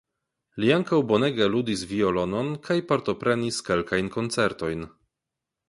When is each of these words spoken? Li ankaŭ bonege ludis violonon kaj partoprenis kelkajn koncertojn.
Li 0.61 0.69
ankaŭ 0.75 0.97
bonege 1.11 1.49
ludis 1.55 1.83
violonon 1.91 2.49
kaj 2.69 2.79
partoprenis 2.93 3.63
kelkajn 3.69 4.13
koncertojn. 4.19 4.85